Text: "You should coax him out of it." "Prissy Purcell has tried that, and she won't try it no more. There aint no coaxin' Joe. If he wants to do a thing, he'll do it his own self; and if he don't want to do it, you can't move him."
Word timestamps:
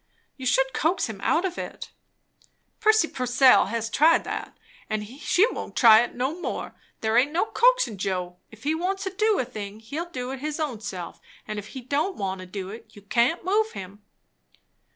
"You 0.35 0.47
should 0.47 0.73
coax 0.73 1.05
him 1.05 1.21
out 1.21 1.45
of 1.45 1.59
it." 1.59 1.91
"Prissy 2.79 3.07
Purcell 3.07 3.67
has 3.67 3.87
tried 3.87 4.23
that, 4.23 4.57
and 4.89 5.07
she 5.07 5.45
won't 5.51 5.75
try 5.75 6.01
it 6.01 6.15
no 6.15 6.41
more. 6.41 6.73
There 7.01 7.15
aint 7.19 7.31
no 7.31 7.45
coaxin' 7.45 7.99
Joe. 7.99 8.37
If 8.49 8.63
he 8.63 8.73
wants 8.73 9.03
to 9.03 9.11
do 9.11 9.37
a 9.37 9.45
thing, 9.45 9.79
he'll 9.79 10.09
do 10.09 10.31
it 10.31 10.39
his 10.39 10.59
own 10.59 10.79
self; 10.81 11.21
and 11.47 11.59
if 11.59 11.67
he 11.77 11.81
don't 11.81 12.17
want 12.17 12.39
to 12.39 12.47
do 12.47 12.71
it, 12.71 12.95
you 12.95 13.03
can't 13.03 13.45
move 13.45 13.73
him." 13.73 14.01